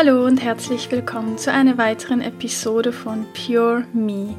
[0.00, 4.36] Hallo und herzlich willkommen zu einer weiteren Episode von Pure Me,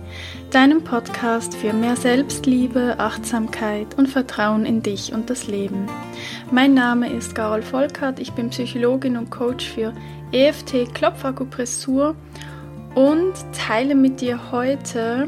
[0.52, 5.90] deinem Podcast für mehr Selbstliebe, Achtsamkeit und Vertrauen in dich und das Leben.
[6.50, 9.94] Mein Name ist Carol Volkert, ich bin Psychologin und Coach für
[10.32, 12.16] EFT Klopfakupressur
[12.96, 15.28] und teile mit dir heute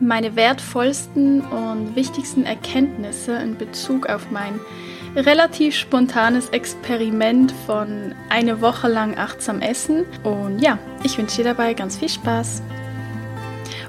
[0.00, 4.58] meine wertvollsten und wichtigsten Erkenntnisse in Bezug auf mein
[5.16, 10.04] relativ spontanes Experiment von eine Woche lang achtsam essen.
[10.24, 12.62] Und ja, ich wünsche dir dabei ganz viel Spaß.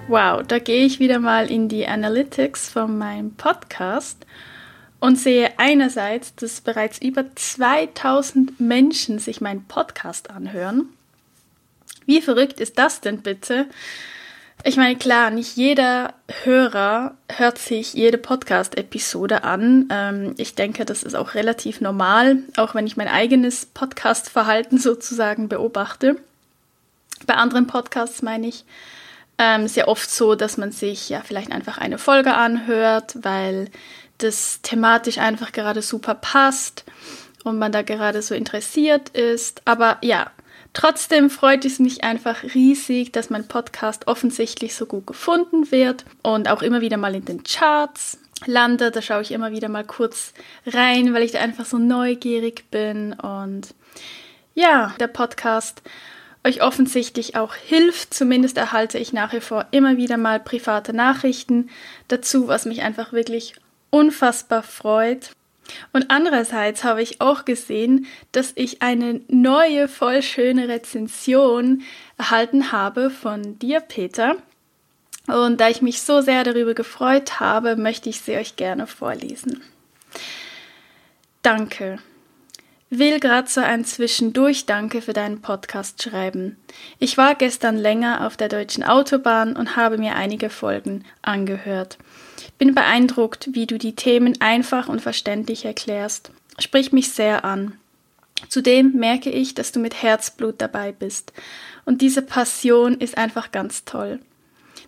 [0.08, 4.26] Wow, da gehe ich wieder mal in die Analytics von meinem Podcast
[5.00, 10.90] und sehe einerseits, dass bereits über 2000 Menschen sich meinen Podcast anhören.
[12.06, 13.66] Wie verrückt ist das denn bitte?
[14.68, 19.88] Ich meine, klar, nicht jeder Hörer hört sich jede Podcast-Episode an.
[19.92, 25.50] Ähm, ich denke, das ist auch relativ normal, auch wenn ich mein eigenes Podcast-Verhalten sozusagen
[25.50, 26.16] beobachte.
[27.28, 28.66] Bei anderen Podcasts meine ich
[29.38, 33.70] ähm, sehr oft so, dass man sich ja vielleicht einfach eine Folge anhört, weil
[34.18, 36.86] das thematisch einfach gerade super passt
[37.44, 39.62] und man da gerade so interessiert ist.
[39.66, 40.32] Aber ja,
[40.76, 46.50] Trotzdem freut es mich einfach riesig, dass mein Podcast offensichtlich so gut gefunden wird und
[46.50, 48.94] auch immer wieder mal in den Charts landet.
[48.94, 50.34] Da schaue ich immer wieder mal kurz
[50.68, 53.74] rein, weil ich da einfach so neugierig bin und
[54.54, 55.82] ja, der Podcast
[56.44, 58.14] euch offensichtlich auch hilft.
[58.14, 61.70] Zumindest erhalte ich nach wie vor immer wieder mal private Nachrichten
[62.10, 63.56] dazu, was mich einfach wirklich
[63.92, 65.32] unfassbar freut.
[65.94, 71.82] Und andererseits habe ich auch gesehen, dass ich eine neue, voll schöne Rezension
[72.18, 74.36] erhalten habe von dir, Peter.
[75.28, 79.62] Und da ich mich so sehr darüber gefreut habe, möchte ich sie euch gerne vorlesen.
[81.42, 82.00] Danke.
[82.92, 86.58] Will gerade so ein Zwischendurch-Danke für deinen Podcast schreiben.
[87.00, 91.98] Ich war gestern länger auf der deutschen Autobahn und habe mir einige Folgen angehört.
[92.58, 96.32] Bin beeindruckt, wie du die Themen einfach und verständlich erklärst.
[96.60, 97.78] Sprich mich sehr an.
[98.50, 101.34] Zudem merke ich, dass du mit Herzblut dabei bist.
[101.86, 104.20] Und diese Passion ist einfach ganz toll.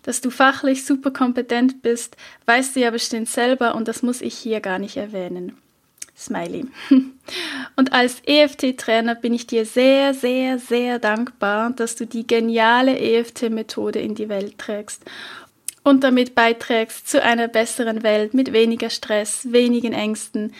[0.02, 4.34] Dass du fachlich super kompetent bist, weißt du ja bestimmt selber und das muss ich
[4.34, 5.56] hier gar nicht erwähnen.
[6.16, 6.66] Smiley.
[7.76, 14.00] Und als EFT-Trainer bin ich dir sehr, sehr, sehr dankbar, dass du die geniale EFT-Methode
[14.00, 15.04] in die Welt trägst
[15.84, 20.52] und damit beiträgst zu einer besseren Welt mit weniger Stress, wenigen Ängsten,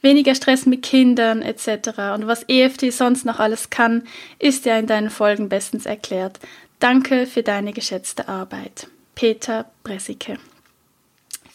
[0.00, 1.88] weniger Stress mit Kindern etc.
[2.14, 4.04] Und was EFT sonst noch alles kann,
[4.38, 6.38] ist ja in deinen Folgen bestens erklärt.
[6.78, 8.88] Danke für deine geschätzte Arbeit.
[9.14, 10.38] Peter Bressicke.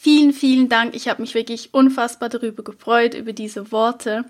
[0.01, 0.95] Vielen, vielen Dank.
[0.95, 4.23] Ich habe mich wirklich unfassbar darüber gefreut, über diese Worte.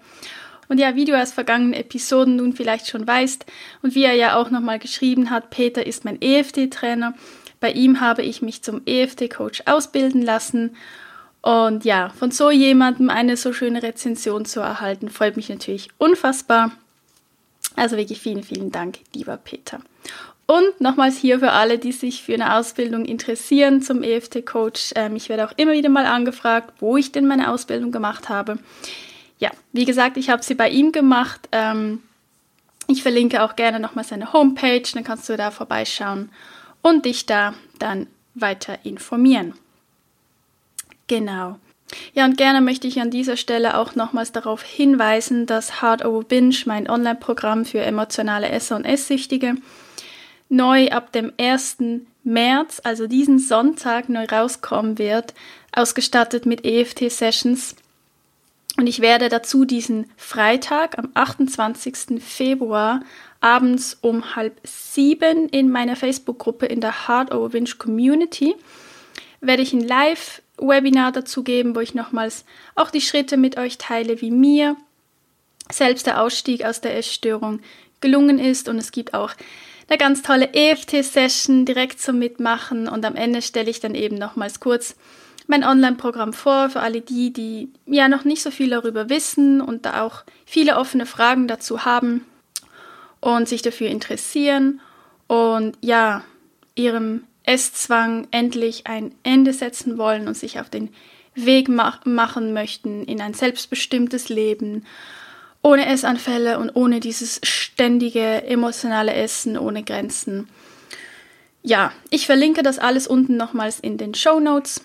[0.67, 3.45] Und ja, wie du aus vergangenen Episoden nun vielleicht schon weißt
[3.81, 7.13] und wie er ja auch nochmal geschrieben hat, Peter ist mein EFT-Trainer
[7.59, 10.75] bei ihm habe ich mich zum EFT-Coach ausbilden lassen.
[11.41, 16.71] Und ja, von so jemandem eine so schöne Rezension zu erhalten, freut mich natürlich unfassbar.
[17.75, 19.79] Also wirklich vielen, vielen Dank, lieber Peter.
[20.47, 24.93] Und nochmals hier für alle, die sich für eine Ausbildung interessieren zum EFT-Coach.
[24.95, 28.57] Ähm, ich werde auch immer wieder mal angefragt, wo ich denn meine Ausbildung gemacht habe.
[29.37, 31.47] Ja, wie gesagt, ich habe sie bei ihm gemacht.
[31.51, 32.01] Ähm,
[32.87, 36.31] ich verlinke auch gerne nochmal seine Homepage, dann kannst du da vorbeischauen
[36.81, 39.53] und dich da dann weiter informieren.
[41.07, 41.57] Genau.
[42.13, 46.23] Ja, und gerne möchte ich an dieser Stelle auch nochmals darauf hinweisen, dass Hard Over
[46.23, 49.55] Binge, mein Online-Programm für emotionale Esser und Esssüchtige,
[50.49, 51.77] neu ab dem 1.
[52.23, 55.33] März, also diesen Sonntag, neu rauskommen wird,
[55.71, 57.75] ausgestattet mit EFT-Sessions.
[58.77, 62.21] Und ich werde dazu diesen Freitag am 28.
[62.23, 63.01] Februar
[63.41, 68.55] abends um halb sieben in meiner Facebook-Gruppe in der Hard Over Winch Community
[69.41, 72.45] werde ich ein Live-Webinar dazu geben, wo ich nochmals
[72.75, 74.75] auch die Schritte mit euch teile, wie mir
[75.71, 77.61] selbst der Ausstieg aus der Essstörung
[78.01, 78.67] gelungen ist.
[78.67, 79.31] Und es gibt auch
[79.87, 82.87] eine ganz tolle EFT-Session direkt zum Mitmachen.
[82.87, 84.95] Und am Ende stelle ich dann eben nochmals kurz
[85.47, 89.85] mein Online-Programm vor für alle die, die ja noch nicht so viel darüber wissen und
[89.85, 92.25] da auch viele offene Fragen dazu haben
[93.21, 94.81] und sich dafür interessieren
[95.27, 96.23] und ja,
[96.75, 100.89] ihrem Esszwang endlich ein Ende setzen wollen und sich auf den
[101.35, 104.85] Weg mach machen möchten in ein selbstbestimmtes Leben,
[105.61, 110.47] ohne Essanfälle und ohne dieses ständige emotionale Essen ohne Grenzen.
[111.61, 114.81] Ja, ich verlinke das alles unten nochmals in den Show Notes.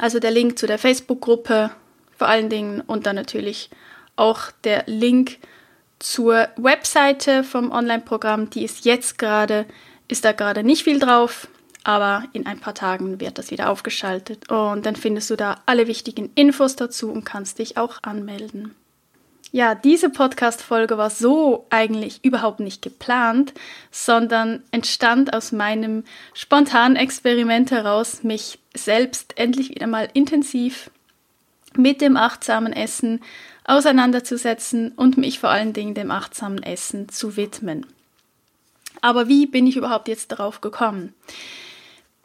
[0.00, 1.70] Also der Link zu der Facebook-Gruppe
[2.16, 3.70] vor allen Dingen und dann natürlich
[4.16, 5.38] auch der Link
[5.98, 9.66] zur Webseite vom Online-Programm, die ist jetzt gerade,
[10.06, 11.48] ist da gerade nicht viel drauf,
[11.84, 15.86] aber in ein paar Tagen wird das wieder aufgeschaltet und dann findest du da alle
[15.86, 18.74] wichtigen Infos dazu und kannst dich auch anmelden.
[19.50, 23.54] Ja, diese Podcast-Folge war so eigentlich überhaupt nicht geplant,
[23.90, 26.04] sondern entstand aus meinem
[26.34, 30.90] spontanen Experiment heraus, mich selbst endlich wieder mal intensiv
[31.74, 33.20] mit dem achtsamen Essen
[33.68, 37.86] auseinanderzusetzen und mich vor allen Dingen dem achtsamen Essen zu widmen.
[39.00, 41.14] Aber wie bin ich überhaupt jetzt darauf gekommen?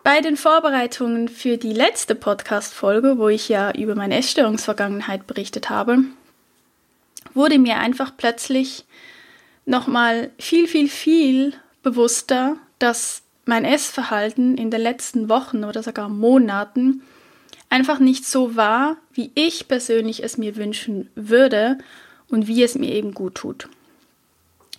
[0.04, 6.00] Bei den Vorbereitungen für die letzte Podcast-Folge, wo ich ja über meine Essstörungsvergangenheit berichtet habe,
[7.34, 8.86] wurde mir einfach plötzlich
[9.66, 11.54] nochmal viel, viel, viel
[11.84, 17.02] bewusster, dass mein Essverhalten in den letzten Wochen oder sogar Monaten
[17.74, 21.80] einfach nicht so war, wie ich persönlich es mir wünschen würde
[22.30, 23.68] und wie es mir eben gut tut.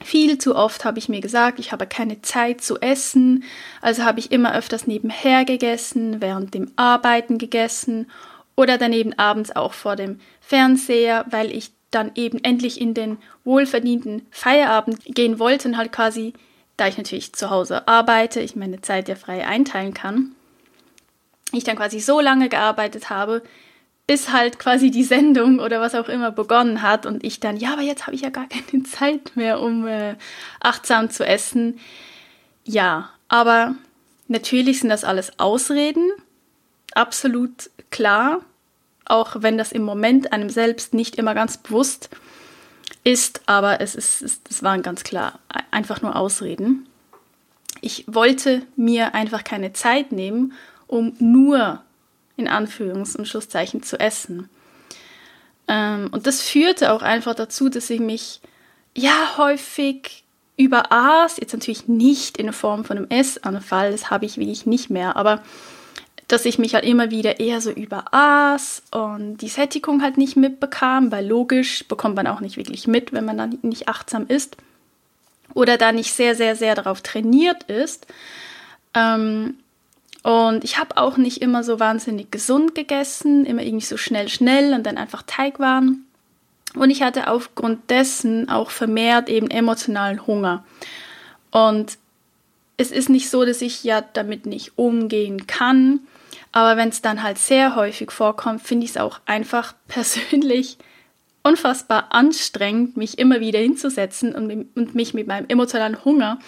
[0.00, 3.42] Viel zu oft habe ich mir gesagt, ich habe keine Zeit zu essen,
[3.80, 8.08] also habe ich immer öfters nebenher gegessen, während dem Arbeiten gegessen
[8.54, 14.22] oder daneben abends auch vor dem Fernseher, weil ich dann eben endlich in den wohlverdienten
[14.30, 16.32] Feierabend gehen wollte und halt quasi,
[16.76, 20.36] da ich natürlich zu Hause arbeite, ich meine Zeit ja frei einteilen kann,
[21.52, 23.42] ich dann quasi so lange gearbeitet habe,
[24.06, 27.72] bis halt quasi die Sendung oder was auch immer begonnen hat und ich dann, ja,
[27.72, 30.16] aber jetzt habe ich ja gar keine Zeit mehr, um äh,
[30.60, 31.78] achtsam zu essen.
[32.64, 33.74] Ja, aber
[34.28, 36.10] natürlich sind das alles Ausreden,
[36.94, 38.40] absolut klar,
[39.06, 42.10] auch wenn das im Moment einem selbst nicht immer ganz bewusst
[43.04, 45.38] ist, aber es ist, es, es waren ganz klar
[45.70, 46.86] einfach nur Ausreden.
[47.80, 50.54] Ich wollte mir einfach keine Zeit nehmen,
[50.94, 51.82] um nur
[52.36, 54.48] in Anführungs- und Schlusszeichen zu essen.
[55.66, 58.40] Ähm, und das führte auch einfach dazu, dass ich mich
[58.96, 60.22] ja häufig
[60.56, 65.16] überaß, jetzt natürlich nicht in Form von einem Essanfall, das habe ich wirklich nicht mehr,
[65.16, 65.42] aber
[66.28, 71.10] dass ich mich halt immer wieder eher so überaß und die Sättigung halt nicht mitbekam,
[71.10, 74.56] weil logisch bekommt man auch nicht wirklich mit, wenn man dann nicht achtsam ist
[75.54, 78.06] oder da nicht sehr, sehr, sehr darauf trainiert ist.
[78.94, 79.56] Ähm,
[80.24, 84.72] und ich habe auch nicht immer so wahnsinnig gesund gegessen, immer irgendwie so schnell, schnell
[84.72, 86.06] und dann einfach Teigwaren.
[86.74, 90.64] Und ich hatte aufgrund dessen auch vermehrt eben emotionalen Hunger.
[91.50, 91.98] Und
[92.78, 96.00] es ist nicht so, dass ich ja damit nicht umgehen kann,
[96.52, 100.78] aber wenn es dann halt sehr häufig vorkommt, finde ich es auch einfach persönlich
[101.42, 106.38] unfassbar anstrengend, mich immer wieder hinzusetzen und, und mich mit meinem emotionalen Hunger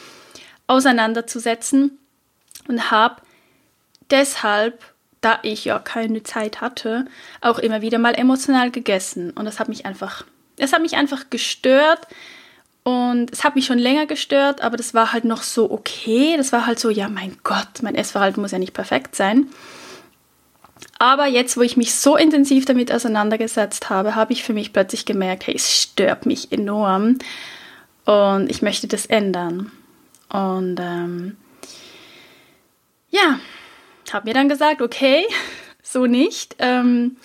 [0.66, 1.98] auseinanderzusetzen
[2.68, 3.16] und habe
[4.10, 4.82] deshalb,
[5.20, 7.06] da ich ja keine Zeit hatte,
[7.40, 9.30] auch immer wieder mal emotional gegessen.
[9.30, 10.24] Und das hat mich einfach,
[10.56, 12.06] das hat mich einfach gestört.
[12.84, 16.36] Und es hat mich schon länger gestört, aber das war halt noch so okay.
[16.36, 19.48] Das war halt so, ja, mein Gott, mein Essverhalten muss ja nicht perfekt sein.
[20.98, 25.04] Aber jetzt, wo ich mich so intensiv damit auseinandergesetzt habe, habe ich für mich plötzlich
[25.04, 27.18] gemerkt, hey, es stört mich enorm
[28.04, 29.72] und ich möchte das ändern.
[30.28, 31.36] Und ähm,
[33.10, 33.38] ja,
[34.14, 35.24] habe mir dann gesagt, okay,
[35.82, 36.56] so nicht.
[36.58, 37.16] Ähm,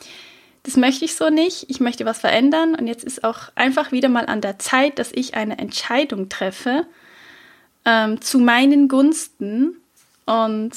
[0.63, 1.69] das möchte ich so nicht.
[1.69, 2.75] Ich möchte was verändern.
[2.75, 6.85] Und jetzt ist auch einfach wieder mal an der Zeit, dass ich eine Entscheidung treffe
[7.85, 9.77] ähm, zu meinen Gunsten
[10.25, 10.71] und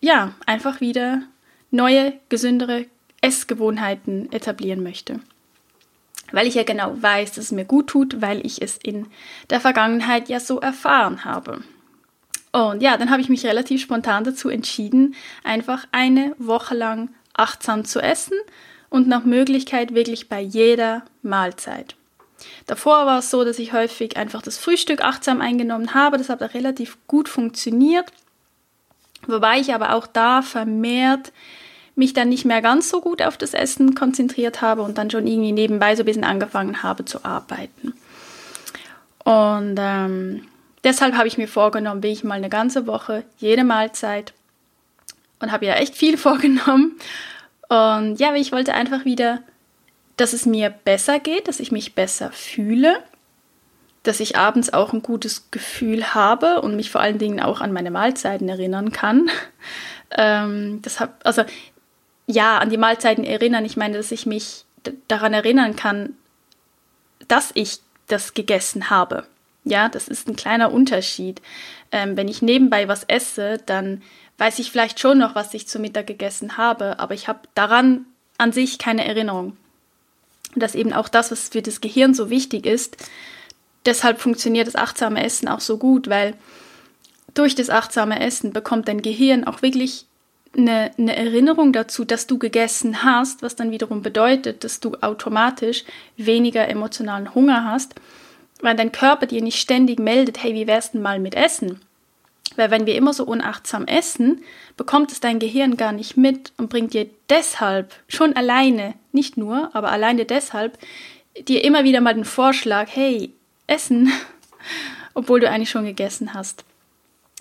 [0.00, 1.22] ja, einfach wieder
[1.70, 2.86] neue, gesündere
[3.20, 5.20] Essgewohnheiten etablieren möchte.
[6.32, 9.06] Weil ich ja genau weiß, dass es mir gut tut, weil ich es in
[9.50, 11.62] der Vergangenheit ja so erfahren habe.
[12.54, 17.84] Und ja, dann habe ich mich relativ spontan dazu entschieden, einfach eine Woche lang achtsam
[17.84, 18.38] zu essen
[18.90, 21.96] und nach Möglichkeit wirklich bei jeder Mahlzeit.
[22.68, 26.16] Davor war es so, dass ich häufig einfach das Frühstück achtsam eingenommen habe.
[26.16, 28.06] Das hat auch relativ gut funktioniert.
[29.26, 31.32] Wobei ich aber auch da vermehrt
[31.96, 35.26] mich dann nicht mehr ganz so gut auf das Essen konzentriert habe und dann schon
[35.26, 37.94] irgendwie nebenbei so ein bisschen angefangen habe zu arbeiten.
[39.24, 40.46] Und ähm,
[40.84, 44.34] Deshalb habe ich mir vorgenommen, will ich mal eine ganze Woche, jede Mahlzeit
[45.40, 46.98] und habe ja echt viel vorgenommen.
[47.68, 49.42] Und ja, ich wollte einfach wieder,
[50.16, 53.02] dass es mir besser geht, dass ich mich besser fühle,
[54.02, 57.72] dass ich abends auch ein gutes Gefühl habe und mich vor allen Dingen auch an
[57.72, 59.30] meine Mahlzeiten erinnern kann.
[60.16, 61.42] Ähm, das hab, also
[62.26, 63.64] ja, an die Mahlzeiten erinnern.
[63.64, 64.64] Ich meine, dass ich mich
[65.08, 66.14] daran erinnern kann,
[67.26, 69.26] dass ich das gegessen habe.
[69.64, 71.40] Ja, das ist ein kleiner Unterschied.
[71.90, 74.02] Ähm, wenn ich nebenbei was esse, dann
[74.38, 78.04] weiß ich vielleicht schon noch, was ich zu Mittag gegessen habe, aber ich habe daran
[78.36, 79.56] an sich keine Erinnerung.
[80.54, 82.96] Und das eben auch das, was für das Gehirn so wichtig ist.
[83.86, 86.34] Deshalb funktioniert das achtsame Essen auch so gut, weil
[87.34, 90.06] durch das achtsame Essen bekommt dein Gehirn auch wirklich
[90.56, 95.84] eine, eine, Erinnerung dazu, dass du gegessen hast, was dann wiederum bedeutet, dass du automatisch
[96.16, 97.96] weniger emotionalen Hunger hast,
[98.60, 101.80] weil dein Körper dir nicht ständig meldet, hey, wie wär's denn mal mit Essen?
[102.56, 104.42] Weil wenn wir immer so unachtsam essen,
[104.76, 109.70] bekommt es dein Gehirn gar nicht mit und bringt dir deshalb schon alleine, nicht nur,
[109.74, 110.78] aber alleine deshalb,
[111.48, 113.32] dir immer wieder mal den Vorschlag, hey,
[113.66, 114.12] essen,
[115.14, 116.64] obwohl du eigentlich schon gegessen hast.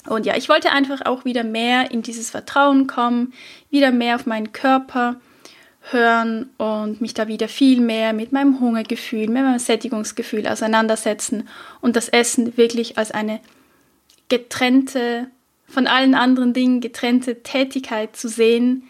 [0.08, 3.34] Und ja, ich wollte einfach auch wieder mehr in dieses Vertrauen kommen,
[3.70, 5.16] wieder mehr auf meinen Körper
[5.92, 11.48] hören und mich da wieder viel mehr mit meinem Hungergefühl, mit meinem Sättigungsgefühl auseinandersetzen
[11.82, 13.40] und das Essen wirklich als eine
[14.30, 15.28] getrennte,
[15.68, 18.84] von allen anderen Dingen getrennte Tätigkeit zu sehen,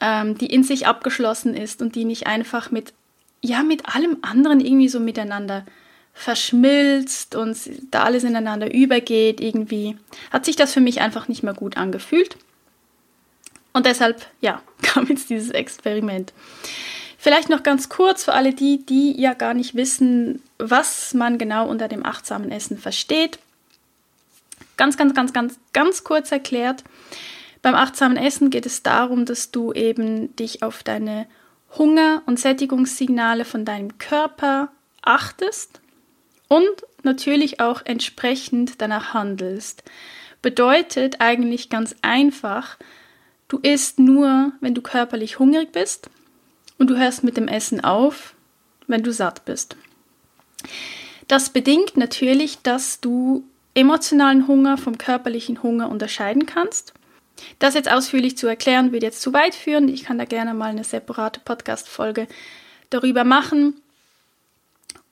[0.00, 2.92] ähm, die in sich abgeschlossen ist und die nicht einfach mit,
[3.40, 5.64] ja, mit allem anderen irgendwie so miteinander
[6.12, 7.58] verschmilzt und
[7.90, 9.96] da alles ineinander übergeht, irgendwie
[10.30, 12.36] hat sich das für mich einfach nicht mehr gut angefühlt.
[13.74, 16.32] Und deshalb, ja, kam jetzt dieses Experiment.
[17.18, 21.68] Vielleicht noch ganz kurz für alle die, die ja gar nicht wissen, was man genau
[21.68, 23.38] unter dem achtsamen Essen versteht.
[24.76, 26.84] Ganz, ganz, ganz, ganz, ganz kurz erklärt.
[27.62, 31.26] Beim achtsamen Essen geht es darum, dass du eben dich auf deine
[31.78, 34.68] Hunger- und Sättigungssignale von deinem Körper
[35.00, 35.80] achtest
[36.48, 39.82] und natürlich auch entsprechend danach handelst.
[40.42, 42.76] Bedeutet eigentlich ganz einfach,
[43.48, 46.10] du isst nur, wenn du körperlich hungrig bist
[46.78, 48.34] und du hörst mit dem Essen auf,
[48.86, 49.76] wenn du satt bist.
[51.28, 56.92] Das bedingt natürlich, dass du emotionalen Hunger vom körperlichen Hunger unterscheiden kannst.
[57.58, 59.88] Das jetzt ausführlich zu erklären, wird jetzt zu weit führen.
[59.88, 62.28] Ich kann da gerne mal eine separate Podcast-Folge
[62.90, 63.80] darüber machen.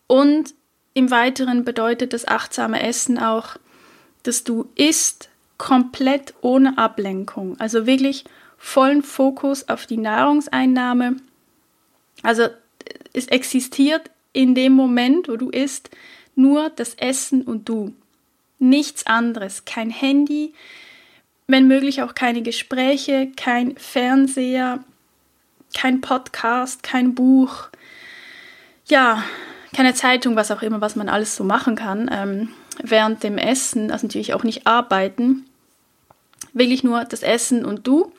[0.06, 0.54] Und
[0.94, 3.56] im Weiteren bedeutet das achtsame Essen auch,
[4.22, 7.58] dass du isst komplett ohne Ablenkung.
[7.60, 8.24] Also wirklich
[8.58, 11.16] vollen Fokus auf die Nahrungseinnahme.
[12.22, 12.48] Also
[13.12, 15.90] es existiert in dem Moment, wo du isst,
[16.34, 17.94] nur das Essen und du.
[18.58, 19.64] Nichts anderes.
[19.64, 20.54] Kein Handy,
[21.46, 24.84] wenn möglich auch keine Gespräche, kein Fernseher,
[25.74, 27.68] kein Podcast, kein Buch.
[28.86, 29.24] Ja,
[29.74, 32.10] keine Zeitung, was auch immer, was man alles so machen kann.
[32.12, 32.48] Ähm,
[32.82, 35.46] während dem Essen, also natürlich auch nicht arbeiten.
[36.52, 38.12] Wirklich nur das Essen und du.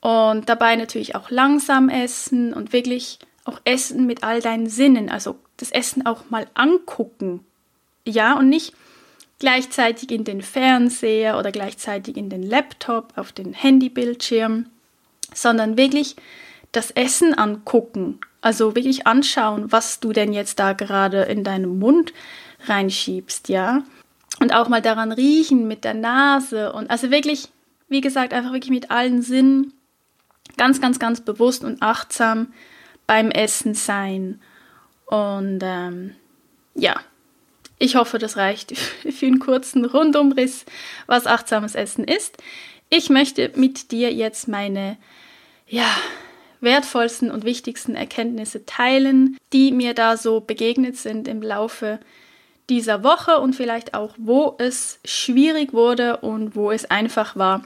[0.00, 5.08] Und dabei natürlich auch langsam essen und wirklich auch essen mit all deinen Sinnen.
[5.08, 7.40] Also das Essen auch mal angucken.
[8.06, 8.74] Ja, und nicht
[9.38, 14.66] gleichzeitig in den Fernseher oder gleichzeitig in den Laptop, auf den Handybildschirm,
[15.32, 16.16] sondern wirklich
[16.72, 18.20] das Essen angucken.
[18.40, 22.12] Also wirklich anschauen, was du denn jetzt da gerade in deinem Mund
[22.66, 23.82] reinschiebst, ja.
[24.40, 27.48] Und auch mal daran riechen mit der Nase und also wirklich,
[27.88, 29.72] wie gesagt, einfach wirklich mit allen Sinnen
[30.56, 32.52] ganz, ganz, ganz bewusst und achtsam
[33.06, 34.40] beim Essen sein.
[35.06, 36.14] Und ähm,
[36.74, 37.00] ja,
[37.78, 40.64] ich hoffe, das reicht für einen kurzen Rundumriss,
[41.06, 42.38] was achtsames Essen ist.
[42.90, 44.96] Ich möchte mit dir jetzt meine,
[45.66, 45.88] ja,
[46.60, 52.00] wertvollsten und wichtigsten Erkenntnisse teilen, die mir da so begegnet sind im Laufe
[52.70, 57.64] dieser Woche und vielleicht auch, wo es schwierig wurde und wo es einfach war.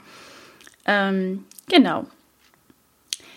[0.86, 2.06] Ähm, genau.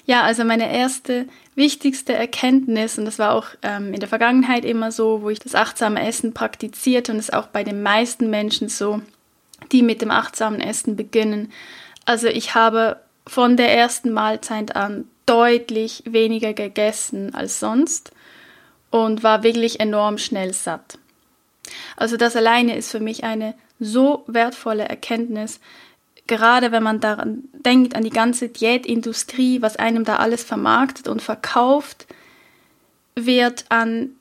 [0.05, 4.91] Ja, also meine erste wichtigste Erkenntnis, und das war auch ähm, in der Vergangenheit immer
[4.91, 9.01] so, wo ich das achtsame Essen praktizierte und es auch bei den meisten Menschen so,
[9.71, 11.51] die mit dem achtsamen Essen beginnen.
[12.05, 18.11] Also ich habe von der ersten Mahlzeit an deutlich weniger gegessen als sonst
[18.89, 20.97] und war wirklich enorm schnell satt.
[21.95, 25.59] Also das alleine ist für mich eine so wertvolle Erkenntnis,
[26.27, 31.21] gerade wenn man daran denkt, an die ganze Diätindustrie, was einem da alles vermarktet und
[31.21, 32.07] verkauft
[33.15, 34.11] wird an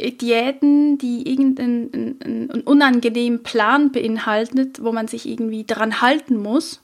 [0.00, 6.80] Diäten, die irgendeinen einen unangenehmen Plan beinhaltet, wo man sich irgendwie dran halten muss,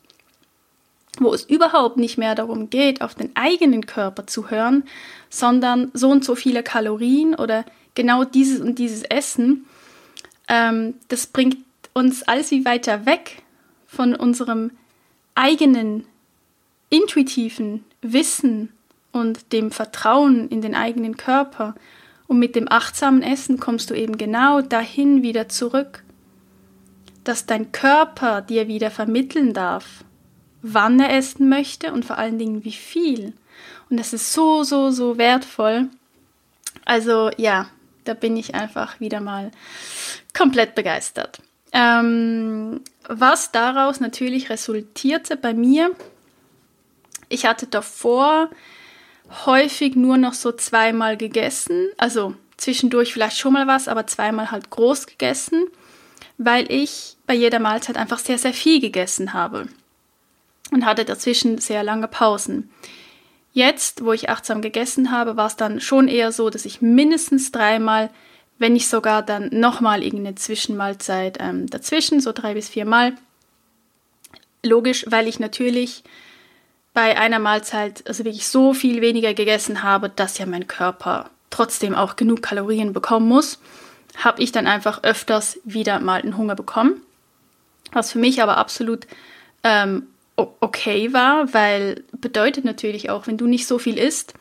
[1.19, 4.85] wo es überhaupt nicht mehr darum geht, auf den eigenen Körper zu hören,
[5.31, 7.65] sondern so und so viele Kalorien oder
[7.95, 9.65] genau dieses und dieses Essen,
[10.49, 11.59] ähm, das bringt
[11.93, 13.43] uns alles wie weiter weg
[13.87, 14.71] von unserem
[15.35, 16.05] eigenen
[16.91, 18.73] intuitiven Wissen
[19.13, 21.75] und dem Vertrauen in den eigenen Körper.
[22.27, 26.03] Und mit dem achtsamen Essen kommst du eben genau dahin wieder zurück,
[27.25, 30.05] dass dein Körper dir wieder vermitteln darf,
[30.63, 33.33] wann er essen möchte und vor allen Dingen wie viel.
[33.89, 35.89] Und das ist so, so, so wertvoll.
[36.85, 37.69] Also ja,
[38.09, 39.51] da bin ich einfach wieder mal
[40.35, 41.41] komplett begeistert.
[41.73, 45.91] Ähm, was daraus natürlich resultierte bei mir,
[47.29, 48.51] ich hatte davor
[49.47, 54.71] häufig nur noch so zweimal gegessen, also zwischendurch vielleicht schon mal was, aber zweimal halt
[54.71, 55.67] groß gegessen,
[56.39, 59.67] weil ich bei jeder Mahlzeit einfach sehr, sehr viel gegessen habe
[60.71, 62.71] und hatte dazwischen sehr lange Pausen.
[63.57, 67.53] Jetzt, wo ich achtsam gegessen habe, war es dann schon eher so, dass ich mindestens
[67.53, 68.11] dreimal,
[68.59, 73.15] wenn nicht sogar dann nochmal irgendeine Zwischenmahlzeit ähm, dazwischen, so drei bis viermal.
[74.63, 76.05] Logisch, weil ich natürlich
[76.93, 81.95] bei einer Mahlzeit also wirklich so viel weniger gegessen habe, dass ja mein Körper trotzdem
[81.95, 83.59] auch genug Kalorien bekommen muss,
[84.19, 87.01] habe ich dann einfach öfters wieder mal einen Hunger bekommen.
[87.93, 89.07] Was für mich aber absolut
[89.63, 94.35] ähm, okay war, weil bedeutet natürlich auch, wenn du nicht so viel isst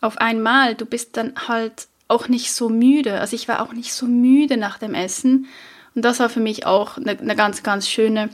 [0.00, 3.20] auf einmal, du bist dann halt auch nicht so müde.
[3.20, 5.46] Also ich war auch nicht so müde nach dem Essen.
[5.94, 8.30] Und das war für mich auch eine, eine ganz, ganz schöne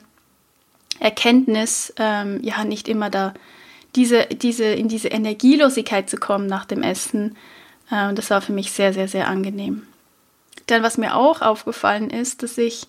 [1.00, 3.34] Erkenntnis, ähm, ja, nicht immer da
[3.96, 7.36] diese, diese, in diese Energielosigkeit zu kommen nach dem Essen.
[7.90, 9.86] Äh, und das war für mich sehr, sehr, sehr angenehm.
[10.66, 12.86] Dann, was mir auch aufgefallen ist, dass ich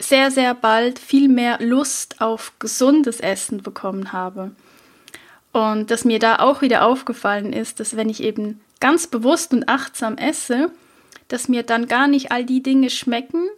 [0.00, 4.52] sehr, sehr bald viel mehr Lust auf gesundes Essen bekommen habe.
[5.52, 9.68] Und dass mir da auch wieder aufgefallen ist, dass wenn ich eben ganz bewusst und
[9.68, 10.70] achtsam esse,
[11.28, 13.48] dass mir dann gar nicht all die Dinge schmecken,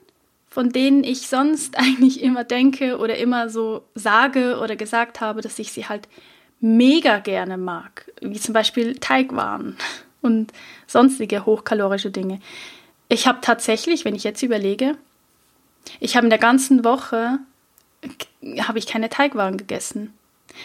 [0.49, 5.59] von denen ich sonst eigentlich immer denke oder immer so sage oder gesagt habe, dass
[5.59, 6.09] ich sie halt
[6.61, 9.77] mega gerne mag, wie zum Beispiel Teigwaren
[10.23, 10.53] und
[10.87, 12.41] sonstige hochkalorische Dinge.
[13.09, 14.97] Ich habe tatsächlich, wenn ich jetzt überlege,
[16.01, 17.39] ich habe in der ganzen Woche
[18.61, 20.13] habe ich keine Teigwaren gegessen,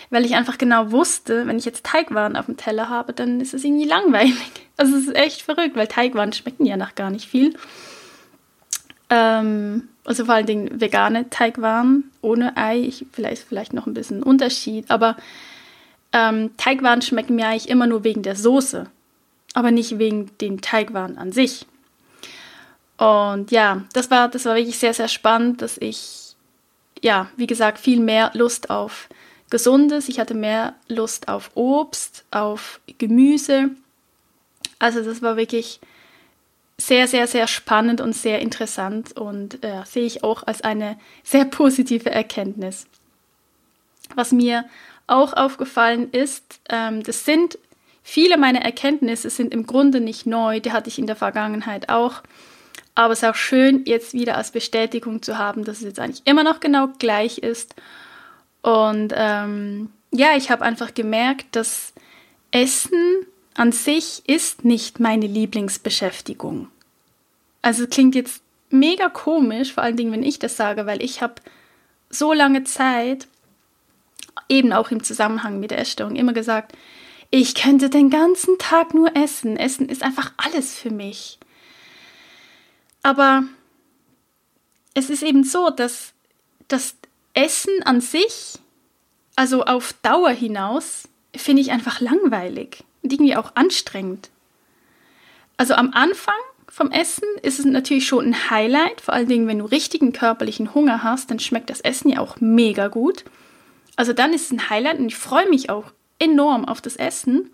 [0.09, 3.53] weil ich einfach genau wusste, wenn ich jetzt Teigwaren auf dem Teller habe, dann ist
[3.53, 4.35] es irgendwie langweilig.
[4.79, 7.55] Also es ist echt verrückt, weil Teigwaren schmecken ja nach gar nicht viel.
[9.09, 14.21] Ähm, also vor allen Dingen vegane Teigwaren ohne Ei, ich, vielleicht vielleicht noch ein bisschen
[14.21, 15.17] Unterschied, aber
[16.13, 18.87] ähm, Teigwaren schmecken mir eigentlich immer nur wegen der Soße,
[19.55, 21.65] aber nicht wegen den Teigwaren an sich.
[22.97, 26.35] Und ja, das war, das war wirklich sehr, sehr spannend, dass ich,
[27.01, 29.07] ja, wie gesagt, viel mehr Lust auf
[29.49, 33.69] Gesundes, ich hatte mehr Lust auf Obst, auf Gemüse.
[34.79, 35.79] Also das war wirklich
[36.77, 41.45] sehr, sehr, sehr spannend und sehr interessant und äh, sehe ich auch als eine sehr
[41.45, 42.87] positive Erkenntnis.
[44.15, 44.65] Was mir
[45.07, 47.57] auch aufgefallen ist, ähm, das sind
[48.03, 52.21] viele meiner Erkenntnisse sind im Grunde nicht neu, die hatte ich in der Vergangenheit auch.
[52.97, 56.23] Aber es ist auch schön, jetzt wieder als Bestätigung zu haben, dass es jetzt eigentlich
[56.25, 57.75] immer noch genau gleich ist.
[58.63, 61.93] Und ähm, ja, ich habe einfach gemerkt, dass
[62.49, 66.69] Essen an sich ist nicht meine Lieblingsbeschäftigung.
[67.61, 71.21] Also es klingt jetzt mega komisch, vor allen Dingen, wenn ich das sage, weil ich
[71.21, 71.35] habe
[72.09, 73.27] so lange Zeit,
[74.49, 76.75] eben auch im Zusammenhang mit der Essstörung, immer gesagt,
[77.29, 79.55] ich könnte den ganzen Tag nur essen.
[79.55, 81.37] Essen ist einfach alles für mich.
[83.07, 83.45] Aber
[84.93, 86.11] es ist eben so, dass
[86.67, 86.97] das
[87.33, 88.59] Essen an sich,
[89.37, 94.29] also auf Dauer hinaus, finde ich einfach langweilig und irgendwie auch anstrengend.
[95.55, 96.35] Also am Anfang
[96.67, 100.73] vom Essen ist es natürlich schon ein Highlight, vor allen Dingen, wenn du richtigen körperlichen
[100.73, 103.23] Hunger hast, dann schmeckt das Essen ja auch mega gut.
[103.95, 107.51] Also dann ist es ein Highlight und ich freue mich auch enorm auf das Essen.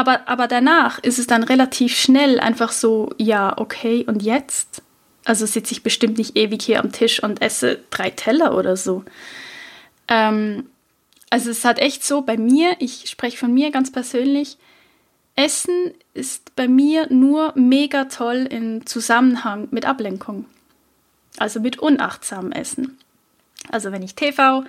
[0.00, 4.80] Aber, aber danach ist es dann relativ schnell einfach so, ja, okay, und jetzt?
[5.26, 9.04] Also sitze ich bestimmt nicht ewig hier am Tisch und esse drei Teller oder so.
[10.08, 10.70] Ähm,
[11.28, 14.56] also es hat echt so bei mir, ich spreche von mir ganz persönlich,
[15.36, 20.46] Essen ist bei mir nur mega toll im Zusammenhang mit Ablenkung.
[21.36, 22.96] Also mit unachtsamem Essen.
[23.70, 24.64] Also wenn ich TV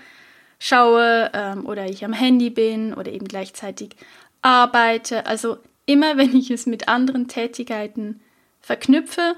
[0.60, 3.96] schaue ähm, oder ich am Handy bin oder eben gleichzeitig
[4.42, 5.26] arbeite.
[5.26, 8.22] Also immer wenn ich es mit anderen Tätigkeiten
[8.62, 9.36] verknüpfe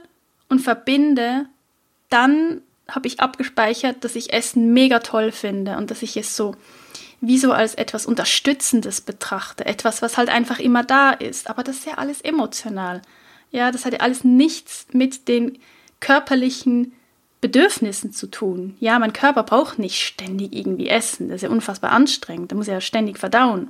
[0.49, 1.45] und verbinde,
[2.09, 6.55] dann habe ich abgespeichert, dass ich Essen mega toll finde und dass ich es so
[7.21, 9.65] wie so als etwas Unterstützendes betrachte.
[9.65, 11.49] Etwas, was halt einfach immer da ist.
[11.49, 13.01] Aber das ist ja alles emotional.
[13.49, 15.57] Ja, das hat ja alles nichts mit den
[16.01, 16.91] körperlichen
[17.39, 18.75] Bedürfnissen zu tun.
[18.81, 21.29] Ja, mein Körper braucht nicht ständig irgendwie Essen.
[21.29, 22.51] Das ist ja unfassbar anstrengend.
[22.51, 23.69] Da muss er ja ständig verdauen.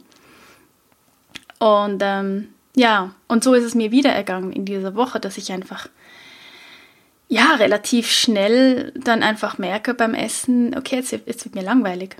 [1.63, 5.53] Und ähm, ja, und so ist es mir wieder ergangen in dieser Woche, dass ich
[5.53, 5.87] einfach
[7.29, 12.17] ja relativ schnell dann einfach merke beim Essen, okay, jetzt, jetzt wird mir langweilig.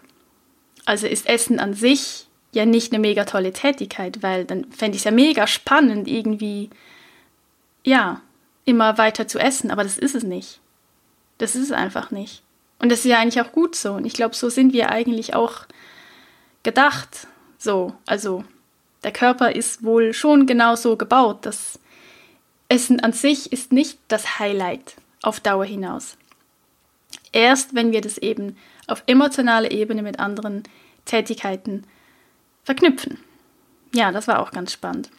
[0.86, 5.02] Also ist Essen an sich ja nicht eine mega tolle Tätigkeit, weil dann fände ich
[5.02, 6.70] es ja mega spannend, irgendwie
[7.84, 8.22] ja,
[8.64, 10.62] immer weiter zu essen, aber das ist es nicht.
[11.38, 12.44] Das ist es einfach nicht.
[12.80, 13.92] Und das ist ja eigentlich auch gut so.
[13.92, 15.66] Und ich glaube, so sind wir eigentlich auch
[16.64, 17.28] gedacht.
[17.58, 18.46] So, also
[19.04, 21.46] der Körper ist wohl schon genau so gebaut.
[21.46, 21.80] Das
[22.70, 26.18] Essen an sich ist nicht das Highlight auf Dauer hinaus.
[27.32, 30.64] Erst wenn wir das eben auf emotionaler Ebene mit anderen
[31.06, 31.84] Tätigkeiten
[32.64, 33.20] verknüpfen.
[33.94, 35.10] Ja, das war auch ganz spannend.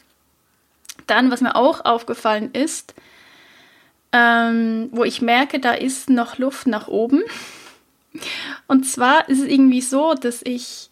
[1.07, 2.95] Dann, was mir auch aufgefallen ist,
[4.13, 7.23] ähm, wo ich merke, da ist noch Luft nach oben.
[8.69, 10.89] Und zwar ist es irgendwie so, dass ich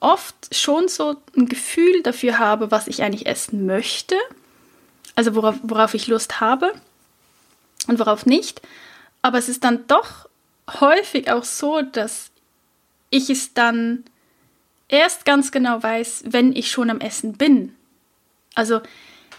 [0.00, 4.16] oft schon so ein Gefühl dafür habe, was ich eigentlich essen möchte.
[5.14, 6.72] Also worauf, worauf ich Lust habe
[7.86, 8.60] und worauf nicht.
[9.22, 10.28] Aber es ist dann doch
[10.80, 12.30] häufig auch so, dass
[13.10, 14.04] ich es dann
[14.88, 17.74] erst ganz genau weiß, wenn ich schon am Essen bin.
[18.54, 18.80] Also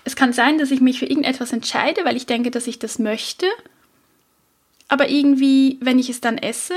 [0.04, 3.00] es kann sein, dass ich mich für irgendetwas entscheide, weil ich denke, dass ich das
[3.00, 3.46] möchte.
[4.88, 6.76] Aber irgendwie, wenn ich es dann esse,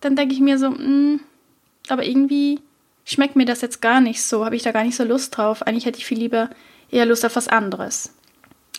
[0.00, 1.20] dann denke ich mir so, mh, mm,
[1.88, 2.60] aber irgendwie
[3.08, 5.62] schmeckt mir das jetzt gar nicht so, habe ich da gar nicht so Lust drauf.
[5.62, 6.50] Eigentlich hätte ich viel lieber
[6.90, 8.12] eher Lust auf was anderes.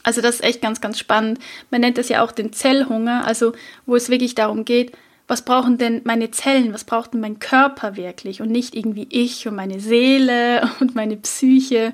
[0.04, 1.39] Also das ist echt ganz, ganz spannend.
[1.72, 3.54] Man nennt das ja auch den Zellhunger, also
[3.86, 4.94] wo es wirklich darum geht,
[5.28, 9.48] was brauchen denn meine Zellen, was braucht denn mein Körper wirklich und nicht irgendwie ich
[9.48, 11.94] und meine Seele und meine Psyche,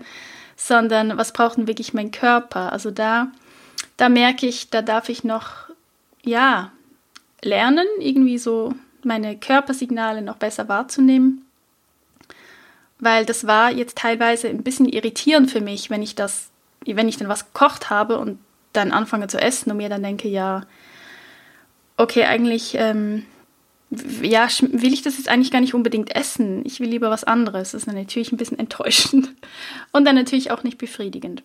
[0.55, 2.71] sondern was braucht denn wirklich mein Körper?
[2.71, 3.31] Also da,
[3.97, 5.69] da merke ich, da darf ich noch,
[6.23, 6.71] ja,
[7.41, 11.44] lernen, irgendwie so meine Körpersignale noch besser wahrzunehmen.
[13.05, 16.49] Weil das war jetzt teilweise ein bisschen irritierend für mich, wenn ich das,
[16.87, 18.39] wenn ich dann was gekocht habe und
[18.73, 20.61] dann anfange zu essen und mir dann denke, ja,
[21.97, 23.27] okay, eigentlich, ähm,
[24.23, 26.65] ja, will ich das jetzt eigentlich gar nicht unbedingt essen.
[26.65, 27.73] Ich will lieber was anderes.
[27.73, 29.29] Das ist dann natürlich ein bisschen enttäuschend
[29.91, 31.43] und dann natürlich auch nicht befriedigend.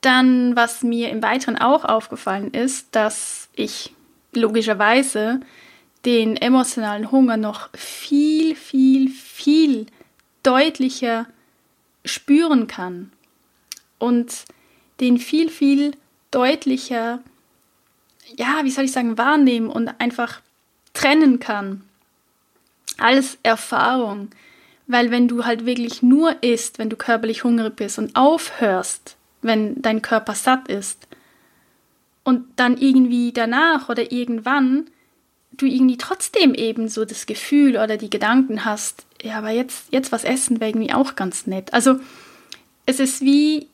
[0.00, 3.92] Dann, was mir im Weiteren auch aufgefallen ist, dass ich
[4.32, 5.40] logischerweise
[6.04, 9.86] den emotionalen Hunger noch viel, viel, viel
[10.42, 11.26] deutlicher
[12.04, 13.12] spüren kann
[13.98, 14.44] und
[15.00, 15.92] den viel, viel
[16.30, 17.20] deutlicher
[18.36, 20.40] ja, wie soll ich sagen, wahrnehmen und einfach
[20.92, 21.82] trennen kann.
[22.98, 24.30] Alles Erfahrung.
[24.86, 29.80] Weil wenn du halt wirklich nur isst, wenn du körperlich hungrig bist und aufhörst, wenn
[29.80, 31.06] dein Körper satt ist
[32.24, 34.86] und dann irgendwie danach oder irgendwann
[35.52, 40.12] du irgendwie trotzdem eben so das Gefühl oder die Gedanken hast, ja, aber jetzt, jetzt
[40.12, 41.72] was essen wäre irgendwie auch ganz nett.
[41.72, 42.00] Also
[42.86, 43.66] es ist wie,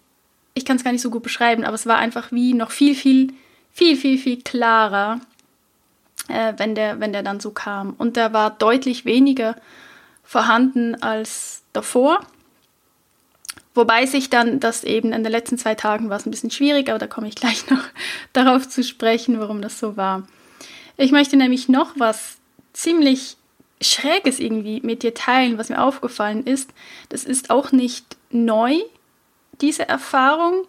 [0.54, 2.94] ich kann es gar nicht so gut beschreiben, aber es war einfach wie noch viel,
[2.94, 3.34] viel
[3.74, 5.20] viel, viel, viel klarer,
[6.28, 7.94] äh, wenn, der, wenn der dann so kam.
[7.98, 9.56] Und der war deutlich weniger
[10.22, 12.20] vorhanden als davor.
[13.74, 16.88] Wobei sich dann das eben in den letzten zwei Tagen war es ein bisschen schwierig,
[16.88, 17.82] aber da komme ich gleich noch
[18.32, 20.22] darauf zu sprechen, warum das so war.
[20.96, 22.36] Ich möchte nämlich noch was
[22.72, 23.36] ziemlich
[23.84, 26.70] Schräges irgendwie mit dir teilen, was mir aufgefallen ist.
[27.08, 28.76] Das ist auch nicht neu,
[29.60, 30.66] diese Erfahrung,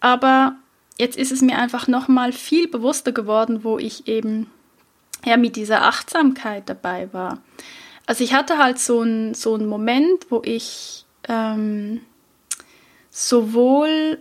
[0.00, 0.56] aber
[0.98, 4.50] jetzt ist es mir einfach nochmal viel bewusster geworden, wo ich eben
[5.24, 7.38] ja mit dieser Achtsamkeit dabei war.
[8.06, 12.00] Also ich hatte halt so einen so Moment, wo ich ähm,
[13.10, 14.18] sowohl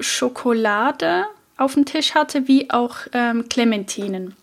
[0.00, 1.24] Schokolade
[1.56, 4.36] auf dem Tisch hatte, wie auch ähm, Clementinen.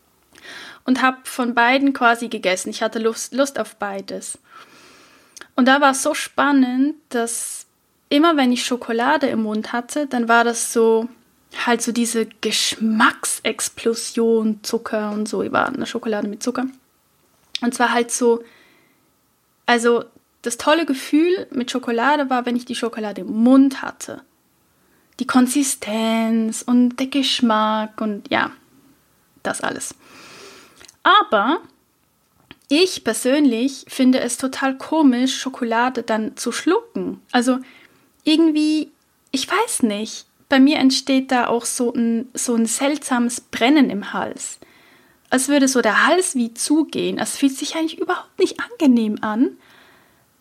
[0.86, 2.70] Und habe von beiden quasi gegessen.
[2.70, 4.40] Ich hatte Lust, Lust auf beides.
[5.56, 7.66] Und da war es so spannend, dass
[8.10, 11.08] immer wenn ich Schokolade im Mund hatte, dann war das so,
[11.66, 15.44] halt so diese Geschmacksexplosion, Zucker und so.
[15.44, 16.66] Ich war eine Schokolade mit Zucker.
[17.62, 18.44] Und zwar halt so,
[19.66, 20.04] also
[20.42, 24.22] das tolle Gefühl mit Schokolade war, wenn ich die Schokolade im Mund hatte.
[25.20, 28.52] Die Konsistenz und der Geschmack und ja,
[29.44, 29.94] das alles.
[31.04, 31.62] Aber
[32.70, 37.22] ich persönlich finde es total komisch, Schokolade dann zu schlucken.
[37.32, 37.60] Also
[38.24, 38.92] irgendwie,
[39.32, 44.12] ich weiß nicht bei mir entsteht da auch so ein, so ein seltsames Brennen im
[44.12, 44.60] Hals.
[45.30, 47.18] Als würde so der Hals wie zugehen.
[47.20, 49.52] Es fühlt sich eigentlich überhaupt nicht angenehm an.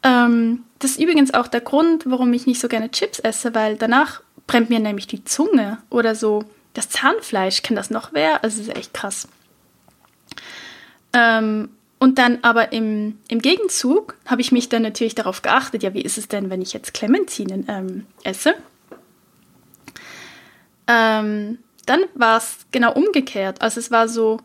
[0.03, 3.77] Ähm, das ist übrigens auch der Grund, warum ich nicht so gerne Chips esse, weil
[3.77, 6.43] danach brennt mir nämlich die Zunge oder so
[6.75, 7.63] das Zahnfleisch.
[7.63, 8.43] Kennt das noch wer?
[8.43, 9.29] Also ist echt krass.
[11.13, 15.93] Ähm, und dann aber im, im Gegenzug habe ich mich dann natürlich darauf geachtet, ja,
[15.93, 18.55] wie ist es denn, wenn ich jetzt Clementinen ähm, esse?
[20.87, 23.61] Ähm, dann war es genau umgekehrt.
[23.61, 24.39] Also es war so,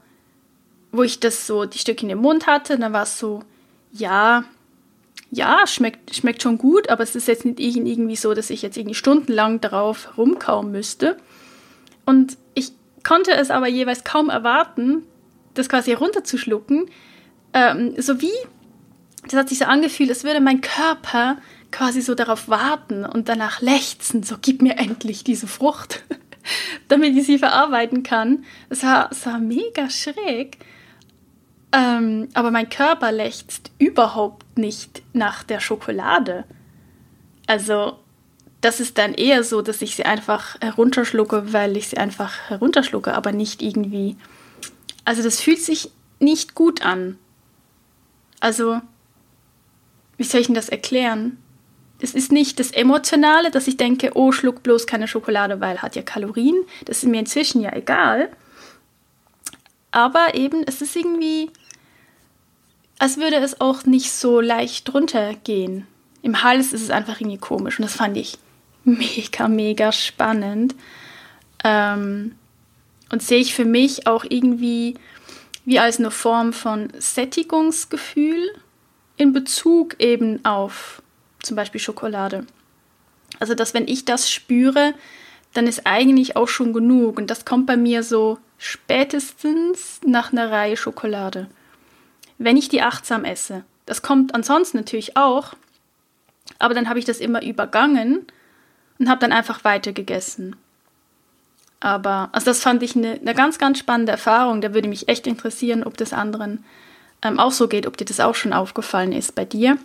[0.91, 3.41] wo ich das so, die in den Mund hatte, dann war es so,
[3.91, 4.43] ja,
[5.32, 8.78] ja, schmeckt, schmeckt schon gut, aber es ist jetzt nicht irgendwie so, dass ich jetzt
[8.78, 11.17] irgendwie stundenlang darauf rumkauen müsste.
[12.06, 12.71] Und ich
[13.04, 15.04] konnte es aber jeweils kaum erwarten,
[15.56, 16.89] das quasi runterzuschlucken.
[17.54, 18.32] Ähm, so wie,
[19.24, 21.38] das hat sich so angefühlt, als würde mein Körper
[21.72, 26.04] quasi so darauf warten und danach lechzen, so gib mir endlich diese Frucht,
[26.88, 28.46] damit ich sie verarbeiten kann.
[28.70, 30.58] Es war, war mega schräg.
[31.72, 36.46] Ähm, aber mein Körper lechzt überhaupt nicht nach der Schokolade.
[37.48, 38.00] Also,
[38.62, 43.13] das ist dann eher so, dass ich sie einfach herunterschlucke, weil ich sie einfach herunterschlucke,
[43.13, 44.15] aber nicht irgendwie.
[45.06, 47.18] Also, das fühlt sich nicht gut an.
[48.39, 48.82] Also,
[50.18, 51.38] wie soll ich denn das erklären?
[52.02, 55.96] Es ist nicht das Emotionale, dass ich denke, oh, schluck bloß keine Schokolade, weil hat
[55.96, 56.56] ja Kalorien.
[56.84, 58.30] Das ist mir inzwischen ja egal.
[59.91, 61.50] Aber eben, es ist irgendwie,
[63.00, 65.88] als würde es auch nicht so leicht runtergehen.
[66.22, 68.38] Im Hals ist es einfach irgendwie komisch und das fand ich
[68.84, 70.76] mega, mega spannend.
[71.63, 72.36] Ähm,
[73.12, 74.96] und sehe ich für mich auch irgendwie
[75.65, 78.52] wie als eine Form von Sättigungsgefühl
[79.18, 81.02] in Bezug eben auf
[81.41, 82.46] zum Beispiel Schokolade.
[83.39, 84.94] Also, dass wenn ich das spüre,
[85.54, 87.18] dann ist eigentlich auch schon genug.
[87.18, 91.48] Und das kommt bei mir so spätestens nach einer Reihe Schokolade
[92.38, 93.63] wenn ich die achtsam esse.
[93.86, 95.54] Das kommt ansonsten natürlich auch,
[96.60, 98.26] aber dann habe ich das immer übergangen
[99.00, 100.56] und habe dann einfach weiter gegessen.
[101.86, 104.60] Aber, also das fand ich eine, eine, ganz, ganz spannende Erfahrung.
[104.60, 106.65] Da würde mich echt interessieren, ob das anderen
[107.21, 109.78] ähm, auch so geht, ob dir das auch schon aufgefallen ist bei dir.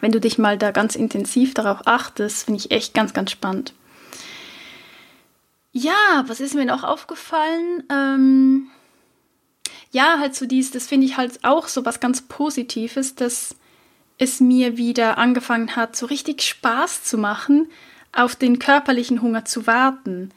[0.00, 3.72] Wenn du dich mal da ganz intensiv darauf achtest, finde ich echt ganz, ganz spannend.
[5.70, 7.84] Ja, was ist mir noch aufgefallen?
[7.88, 8.66] Ähm,
[9.92, 13.54] ja, halt so dies, das finde ich halt auch so was ganz Positives, dass
[14.18, 17.68] es mir wieder angefangen hat, so richtig Spaß zu machen,
[18.10, 20.32] auf den körperlichen Hunger zu warten,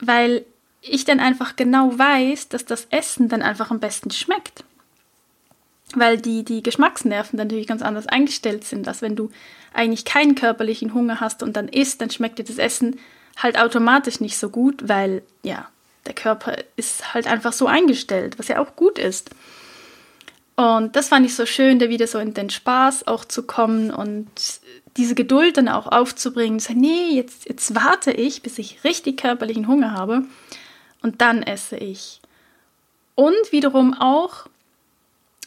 [0.00, 0.44] weil
[0.80, 4.64] ich dann einfach genau weiß, dass das Essen dann einfach am besten schmeckt.
[5.94, 9.30] Weil die, die Geschmacksnerven dann natürlich ganz anders eingestellt sind, als wenn du
[9.72, 12.98] eigentlich keinen körperlichen Hunger hast und dann isst, dann schmeckt dir das Essen
[13.36, 15.68] halt automatisch nicht so gut, weil ja,
[16.06, 19.30] der Körper ist halt einfach so eingestellt, was ja auch gut ist.
[20.58, 23.92] Und das fand ich so schön, da wieder so in den Spaß auch zu kommen
[23.92, 24.26] und
[24.96, 26.58] diese Geduld dann auch aufzubringen.
[26.58, 30.24] So, nee, jetzt, jetzt warte ich, bis ich richtig körperlichen Hunger habe
[31.00, 32.20] und dann esse ich.
[33.14, 34.48] Und wiederum auch,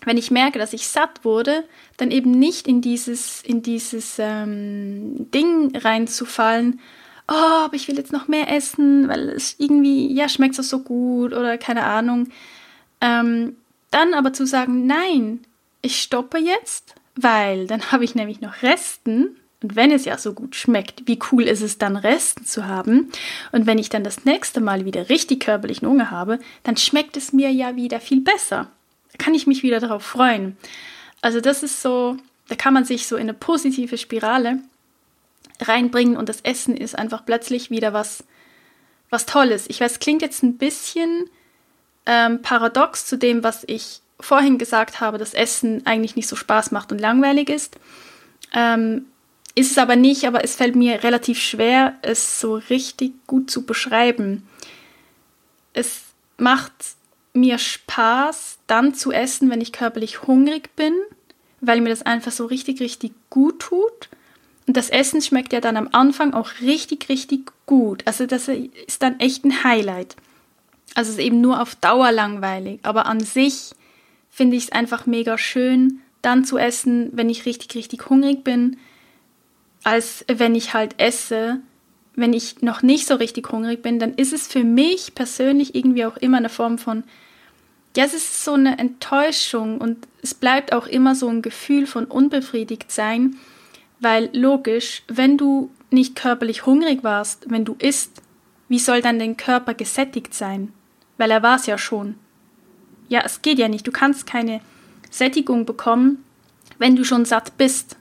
[0.05, 1.65] wenn ich merke, dass ich satt wurde,
[1.97, 6.79] dann eben nicht in dieses, in dieses ähm, Ding reinzufallen,
[7.27, 7.33] oh,
[7.65, 11.33] aber ich will jetzt noch mehr essen, weil es irgendwie, ja, schmeckt es so gut
[11.33, 12.29] oder keine Ahnung.
[13.01, 13.57] Ähm,
[13.91, 15.41] dann aber zu sagen, nein,
[15.81, 19.37] ich stoppe jetzt, weil dann habe ich nämlich noch Resten.
[19.61, 23.11] Und wenn es ja so gut schmeckt, wie cool ist es dann, Resten zu haben?
[23.51, 27.31] Und wenn ich dann das nächste Mal wieder richtig körperlichen Hunger habe, dann schmeckt es
[27.31, 28.71] mir ja wieder viel besser.
[29.11, 30.57] Da kann ich mich wieder darauf freuen.
[31.21, 34.59] Also das ist so, da kann man sich so in eine positive Spirale
[35.59, 38.23] reinbringen und das Essen ist einfach plötzlich wieder was,
[39.11, 39.65] was Tolles.
[39.69, 41.29] Ich weiß, klingt jetzt ein bisschen
[42.05, 46.71] ähm, paradox zu dem, was ich vorhin gesagt habe, dass Essen eigentlich nicht so Spaß
[46.71, 47.77] macht und langweilig ist.
[48.53, 49.05] Ähm,
[49.55, 53.65] ist es aber nicht, aber es fällt mir relativ schwer, es so richtig gut zu
[53.65, 54.47] beschreiben.
[55.73, 56.03] Es
[56.37, 56.71] macht
[57.33, 60.93] mir Spaß, dann zu essen, wenn ich körperlich hungrig bin,
[61.59, 64.09] weil mir das einfach so richtig, richtig gut tut.
[64.67, 68.03] Und das Essen schmeckt ja dann am Anfang auch richtig, richtig gut.
[68.05, 70.15] Also das ist dann echt ein Highlight.
[70.95, 72.79] Also es ist eben nur auf Dauer langweilig.
[72.83, 73.71] Aber an sich
[74.29, 78.77] finde ich es einfach mega schön, dann zu essen, wenn ich richtig, richtig hungrig bin,
[79.83, 81.59] als wenn ich halt esse.
[82.13, 86.05] Wenn ich noch nicht so richtig hungrig bin, dann ist es für mich persönlich irgendwie
[86.05, 87.03] auch immer eine Form von,
[87.95, 92.05] ja, es ist so eine Enttäuschung und es bleibt auch immer so ein Gefühl von
[92.05, 93.37] unbefriedigt sein,
[93.99, 98.21] weil logisch, wenn du nicht körperlich hungrig warst, wenn du isst,
[98.67, 100.73] wie soll dann dein Körper gesättigt sein?
[101.21, 102.15] Weil er war es ja schon.
[103.07, 103.85] Ja, es geht ja nicht.
[103.85, 104.59] Du kannst keine
[105.11, 106.25] Sättigung bekommen,
[106.79, 107.95] wenn du schon satt bist.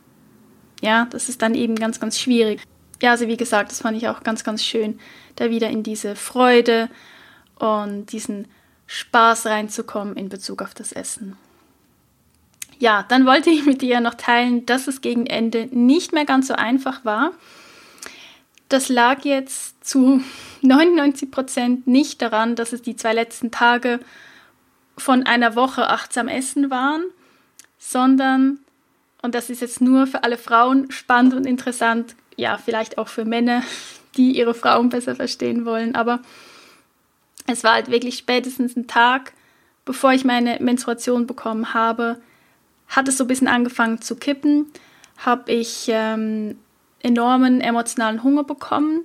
[0.80, 2.62] Ja, das ist dann eben ganz, ganz schwierig.
[3.02, 4.98] Ja, also wie gesagt, das fand ich auch ganz, ganz schön,
[5.36, 6.88] da wieder in diese Freude
[7.56, 8.48] und diesen
[8.86, 11.36] Spaß reinzukommen in Bezug auf das Essen.
[12.78, 16.46] Ja, dann wollte ich mit dir noch teilen, dass es gegen Ende nicht mehr ganz
[16.46, 17.32] so einfach war.
[18.70, 20.22] Das lag jetzt zu
[20.62, 24.00] 99 Prozent nicht daran, dass es die zwei letzten Tage
[24.96, 27.04] von einer Woche achtsam essen waren,
[27.78, 28.60] sondern,
[29.22, 33.24] und das ist jetzt nur für alle Frauen spannend und interessant, ja, vielleicht auch für
[33.24, 33.62] Männer,
[34.16, 36.20] die ihre Frauen besser verstehen wollen, aber
[37.46, 39.32] es war halt wirklich spätestens ein Tag,
[39.84, 42.20] bevor ich meine Menstruation bekommen habe,
[42.86, 44.66] hat es so ein bisschen angefangen zu kippen,
[45.16, 46.58] habe ich ähm,
[47.02, 49.02] enormen emotionalen Hunger bekommen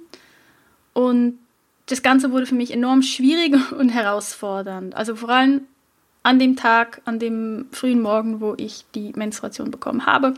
[0.94, 1.40] und
[1.88, 4.96] das Ganze wurde für mich enorm schwierig und herausfordernd.
[4.96, 5.62] Also vor allem
[6.24, 10.34] an dem Tag, an dem frühen Morgen, wo ich die Menstruation bekommen habe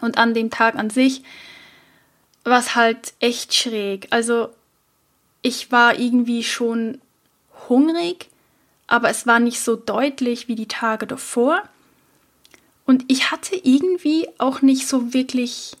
[0.00, 1.22] und an dem Tag an sich
[2.44, 4.08] war es halt echt schräg.
[4.10, 4.50] Also
[5.42, 7.00] ich war irgendwie schon
[7.68, 8.28] hungrig,
[8.86, 11.62] aber es war nicht so deutlich wie die Tage davor.
[12.84, 15.76] Und ich hatte irgendwie auch nicht so wirklich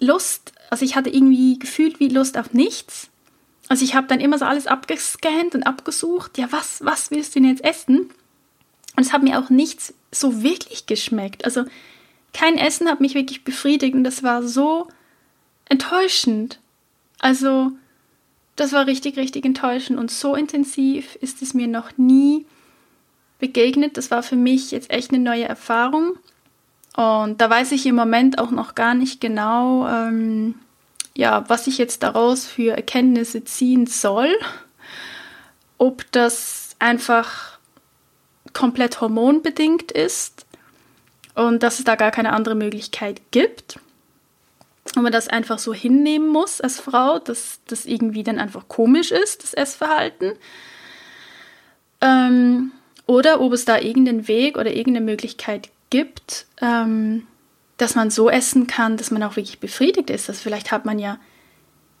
[0.00, 3.08] Lust, also ich hatte irgendwie gefühlt wie Lust auf nichts.
[3.68, 7.40] Also ich habe dann immer so alles abgescannt und abgesucht, ja, was, was willst du
[7.40, 8.10] denn jetzt essen?
[8.96, 11.44] Und es hat mir auch nichts so wirklich geschmeckt.
[11.44, 11.64] Also
[12.32, 14.88] kein Essen hat mich wirklich befriedigt und das war so
[15.66, 16.58] enttäuschend.
[17.20, 17.72] Also
[18.56, 22.46] das war richtig, richtig enttäuschend und so intensiv ist es mir noch nie
[23.38, 23.96] begegnet.
[23.96, 26.18] Das war für mich jetzt echt eine neue Erfahrung.
[26.96, 30.56] Und da weiß ich im Moment auch noch gar nicht genau, ähm,
[31.16, 34.30] ja, was ich jetzt daraus für Erkenntnisse ziehen soll.
[35.78, 37.58] Ob das einfach
[38.52, 40.46] komplett hormonbedingt ist
[41.34, 43.78] und dass es da gar keine andere Möglichkeit gibt.
[44.96, 49.12] Und man das einfach so hinnehmen muss als Frau, dass das irgendwie dann einfach komisch
[49.12, 50.32] ist, das Essverhalten.
[52.00, 52.72] Ähm,
[53.06, 57.26] oder ob es da irgendeinen Weg oder irgendeine Möglichkeit gibt, ähm,
[57.76, 60.28] dass man so essen kann, dass man auch wirklich befriedigt ist.
[60.28, 61.18] Also vielleicht hat man ja,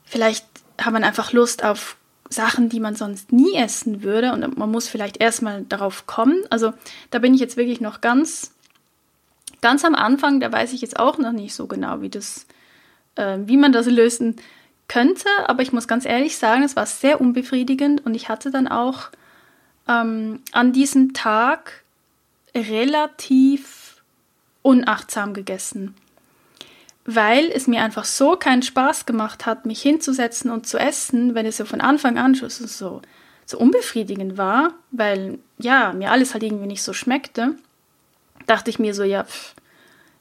[0.04, 0.46] vielleicht
[0.78, 1.96] hat man einfach Lust auf
[2.28, 6.42] Sachen, die man sonst nie essen würde und man muss vielleicht erstmal darauf kommen.
[6.48, 6.72] Also
[7.10, 8.54] da bin ich jetzt wirklich noch ganz,
[9.60, 12.46] ganz am Anfang, da weiß ich jetzt auch noch nicht so genau, wie das,
[13.16, 14.36] äh, wie man das lösen
[14.86, 18.68] könnte, aber ich muss ganz ehrlich sagen, es war sehr unbefriedigend und ich hatte dann
[18.68, 19.10] auch
[19.88, 21.84] ähm, an diesem Tag
[22.54, 23.79] relativ
[24.62, 25.94] unachtsam gegessen,
[27.04, 31.46] weil es mir einfach so keinen Spaß gemacht hat, mich hinzusetzen und zu essen, wenn
[31.46, 33.00] es ja von Anfang an schon so,
[33.46, 37.56] so unbefriedigend war, weil ja, mir alles halt irgendwie nicht so schmeckte,
[38.46, 39.54] dachte ich mir so, ja, pff,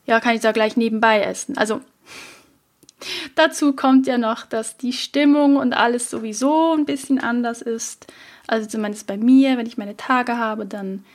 [0.06, 1.58] ja, kann ich da gleich nebenbei essen.
[1.58, 1.82] Also
[3.36, 8.08] dazu kommt ja noch, dass die Stimmung und alles sowieso ein bisschen anders ist.
[8.48, 11.06] Also zumindest bei mir, wenn ich meine Tage habe, dann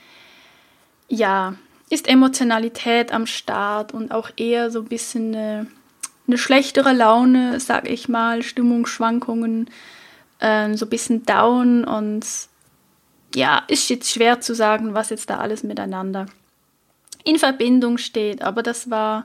[1.08, 1.54] ja,
[1.90, 5.66] ist Emotionalität am Start und auch eher so ein bisschen eine,
[6.26, 9.70] eine schlechtere Laune, sag ich mal, Stimmungsschwankungen,
[10.40, 12.26] äh, so ein bisschen down und
[13.34, 16.26] ja, ist jetzt schwer zu sagen, was jetzt da alles miteinander
[17.24, 19.24] in Verbindung steht, aber das war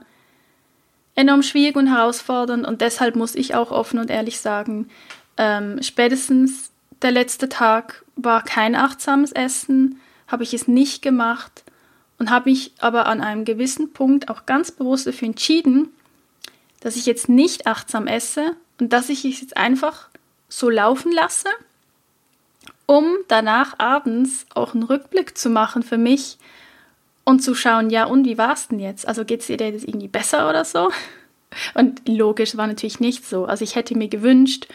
[1.15, 4.89] enorm schwierig und herausfordernd und deshalb muss ich auch offen und ehrlich sagen,
[5.37, 11.63] ähm, spätestens der letzte Tag war kein achtsames Essen, habe ich es nicht gemacht
[12.19, 15.89] und habe mich aber an einem gewissen Punkt auch ganz bewusst dafür entschieden,
[16.81, 20.09] dass ich jetzt nicht achtsam esse und dass ich es jetzt einfach
[20.49, 21.49] so laufen lasse,
[22.85, 26.37] um danach abends auch einen Rückblick zu machen für mich
[27.23, 29.07] und zu schauen, ja, und wie war es denn jetzt?
[29.07, 30.89] Also geht es dir jetzt irgendwie besser oder so?
[31.73, 33.45] Und logisch war natürlich nicht so.
[33.45, 34.67] Also ich hätte mir gewünscht,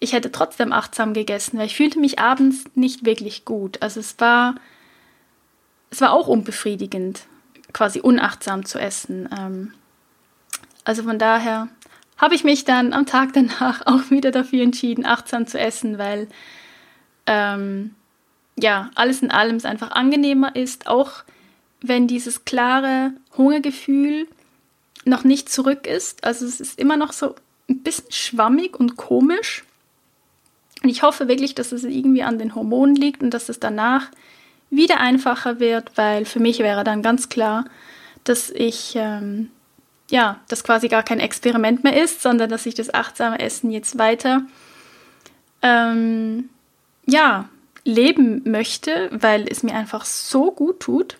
[0.00, 3.82] ich hätte trotzdem achtsam gegessen, weil ich fühlte mich abends nicht wirklich gut.
[3.82, 4.54] Also es war
[5.90, 7.22] es war auch unbefriedigend,
[7.72, 9.28] quasi unachtsam zu essen.
[9.36, 9.72] Ähm,
[10.84, 11.68] also von daher
[12.16, 16.28] habe ich mich dann am Tag danach auch wieder dafür entschieden, achtsam zu essen, weil
[17.26, 17.94] ähm,
[18.58, 21.22] ja, alles in allem es einfach angenehmer ist, auch
[21.80, 24.26] wenn dieses klare Hungergefühl
[25.04, 26.24] noch nicht zurück ist.
[26.24, 27.36] Also es ist immer noch so
[27.68, 29.64] ein bisschen schwammig und komisch.
[30.82, 34.10] Und ich hoffe wirklich, dass es irgendwie an den Hormonen liegt und dass es danach
[34.70, 37.64] wieder einfacher wird, weil für mich wäre dann ganz klar,
[38.24, 39.50] dass ich, ähm,
[40.10, 43.98] ja, das quasi gar kein Experiment mehr ist, sondern dass ich das achtsame Essen jetzt
[43.98, 44.42] weiter,
[45.62, 46.50] ähm,
[47.06, 47.48] ja,
[47.84, 51.16] leben möchte, weil es mir einfach so gut tut.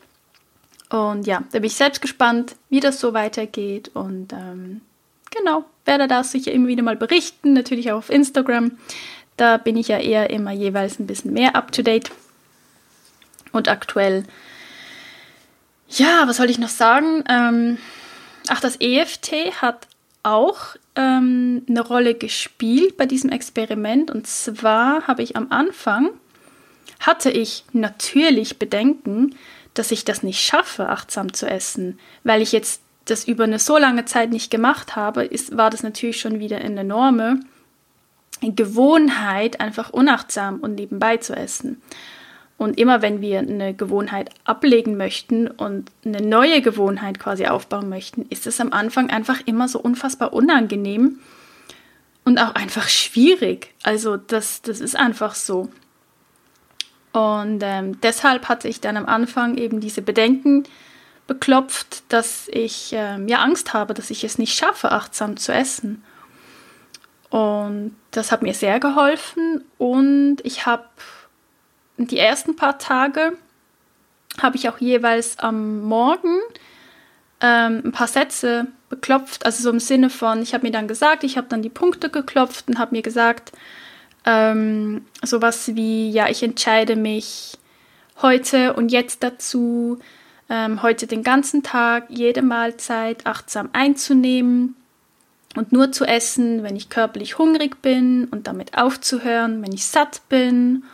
[0.91, 3.91] Und ja, da bin ich selbst gespannt, wie das so weitergeht.
[3.95, 4.83] Und ähm,
[5.31, 8.73] genau, werde das sicher immer wieder mal berichten, natürlich auch auf Instagram.
[9.37, 12.11] Da bin ich ja eher immer jeweils ein bisschen mehr up-to-date
[13.53, 14.25] und aktuell.
[15.89, 17.25] Ja, was soll ich noch sagen?
[17.29, 17.79] Ähm,
[18.49, 19.87] ach, das EFT hat
[20.23, 24.11] auch ähm, eine Rolle gespielt bei diesem Experiment.
[24.11, 26.11] Und zwar habe ich am Anfang,
[27.01, 29.35] hatte ich natürlich Bedenken,
[29.75, 33.79] dass ich das nicht schaffe, achtsam zu essen, weil ich jetzt das über eine so
[33.79, 37.41] lange Zeit nicht gemacht habe, ist, war das natürlich schon wieder eine enorme
[38.41, 41.81] Gewohnheit, einfach unachtsam und nebenbei zu essen.
[42.59, 48.27] Und immer wenn wir eine Gewohnheit ablegen möchten und eine neue Gewohnheit quasi aufbauen möchten,
[48.31, 51.21] ist es am Anfang einfach immer so unfassbar unangenehm
[52.25, 53.73] und auch einfach schwierig.
[53.85, 55.69] Also das, das ist einfach so.
[57.13, 60.65] Und ähm, deshalb hatte ich dann am Anfang eben diese Bedenken
[61.29, 66.03] beklopft, dass ich ähm, ja Angst habe, dass ich es nicht schaffe, achtsam zu essen.
[67.31, 70.85] Und das hat mir sehr geholfen und ich habe
[71.99, 73.33] die ersten paar Tage
[74.41, 76.39] habe ich auch jeweils am Morgen
[77.41, 81.25] ähm, ein paar Sätze beklopft, also so im Sinne von, ich habe mir dann gesagt,
[81.25, 83.53] ich habe dann die Punkte geklopft und habe mir gesagt,
[84.25, 87.59] ähm, sowas wie, ja, ich entscheide mich
[88.23, 89.99] heute und jetzt dazu,
[90.49, 94.75] ähm, heute den ganzen Tag, jede Mahlzeit achtsam einzunehmen
[95.57, 100.23] und nur zu essen, wenn ich körperlich hungrig bin und damit aufzuhören, wenn ich satt
[100.29, 100.85] bin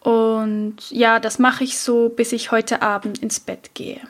[0.00, 4.00] und ja, das mache ich so, bis ich heute Abend ins Bett gehe.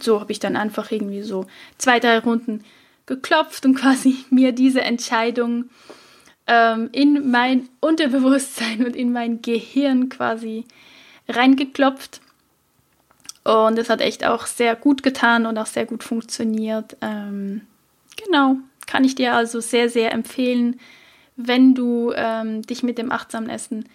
[0.00, 1.46] So habe ich dann einfach irgendwie so
[1.78, 2.64] zwei, drei Runden
[3.06, 5.70] geklopft und quasi mir diese Entscheidung
[6.46, 10.64] ähm, in mein Unterbewusstsein und in mein Gehirn quasi
[11.28, 12.20] reingeklopft.
[13.44, 16.96] Und es hat echt auch sehr gut getan und auch sehr gut funktioniert.
[17.00, 17.62] Ähm,
[18.22, 20.78] genau, kann ich dir also sehr, sehr empfehlen,
[21.36, 23.88] wenn du ähm, dich mit dem achtsamen Essen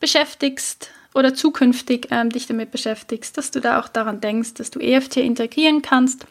[0.00, 4.78] beschäftigst oder zukünftig ähm, dich damit beschäftigst, dass du da auch daran denkst, dass du
[4.78, 6.26] EFT integrieren kannst.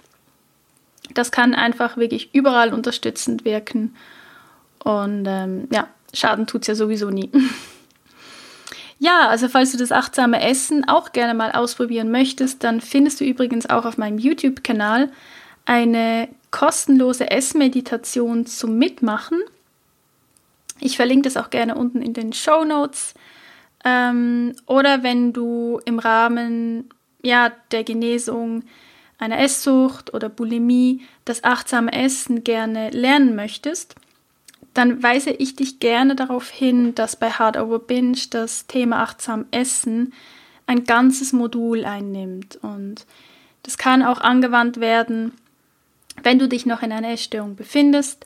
[1.14, 3.96] Das kann einfach wirklich überall unterstützend wirken.
[4.84, 7.32] Und ähm, ja, Schaden tut es ja sowieso nie.
[9.00, 13.26] ja, also falls du das achtsame Essen auch gerne mal ausprobieren möchtest, dann findest du
[13.26, 15.12] übrigens auch auf meinem YouTube-Kanal
[15.66, 19.40] eine kostenlose Essmeditation zum Mitmachen.
[20.80, 23.14] Ich verlinke das auch gerne unten in den Show Notes.
[23.88, 26.90] Ähm, oder wenn du im Rahmen
[27.22, 28.64] ja, der Genesung
[29.18, 33.96] einer Esssucht oder Bulimie das achtsame Essen gerne lernen möchtest,
[34.74, 39.46] dann weise ich dich gerne darauf hin, dass bei Hard Over Binge das Thema achtsam
[39.52, 40.14] Essen
[40.68, 42.60] ein ganzes Modul einnimmt.
[42.62, 43.06] Und
[43.64, 45.32] das kann auch angewandt werden,
[46.22, 48.26] wenn du dich noch in einer Essstörung befindest.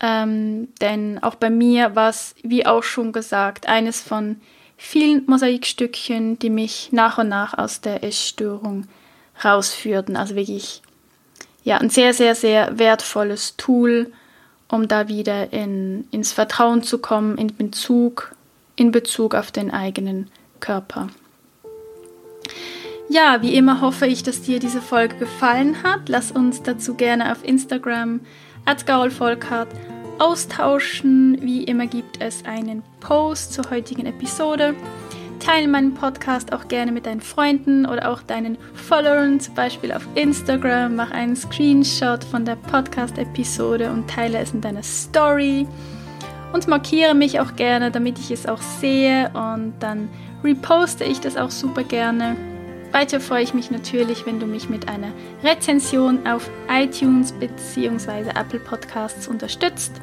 [0.00, 4.40] Ähm, denn auch bei mir war es, wie auch schon gesagt, eines von
[4.76, 8.86] vielen Mosaikstückchen, die mich nach und nach aus der Essstörung
[9.44, 10.16] rausführten.
[10.16, 10.82] Also wirklich
[11.64, 14.12] ja, ein sehr, sehr, sehr wertvolles Tool,
[14.68, 18.34] um da wieder in, ins Vertrauen zu kommen, in Bezug,
[18.76, 21.08] in Bezug auf den eigenen Körper.
[23.08, 26.08] Ja, wie immer hoffe ich, dass dir diese Folge gefallen hat.
[26.08, 28.20] Lass uns dazu gerne auf Instagram
[28.64, 28.84] at
[30.18, 31.38] austauschen.
[31.40, 34.74] Wie immer gibt es einen Post zur heutigen Episode.
[35.40, 40.06] Teile meinen Podcast auch gerne mit deinen Freunden oder auch deinen Followern, zum Beispiel auf
[40.14, 40.96] Instagram.
[40.96, 45.66] Mach einen Screenshot von der Podcast-Episode und teile es in deiner Story.
[46.52, 50.08] Und markiere mich auch gerne, damit ich es auch sehe und dann
[50.44, 52.53] reposte ich das auch super gerne.
[52.94, 55.08] Weiter freue ich mich natürlich, wenn du mich mit einer
[55.42, 58.30] Rezension auf iTunes bzw.
[58.38, 60.00] Apple Podcasts unterstützt.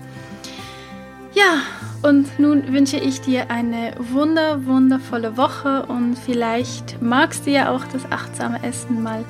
[1.33, 1.61] Ja,
[2.01, 7.85] und nun wünsche ich dir eine wunder, wundervolle Woche und vielleicht magst du ja auch
[7.93, 9.23] das achtsame Essen mal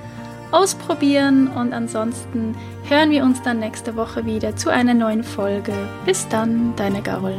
[0.49, 2.55] ausprobieren und ansonsten
[2.89, 5.73] hören wir uns dann nächste Woche wieder zu einer neuen Folge.
[6.03, 7.35] Bis dann, deine Gaul.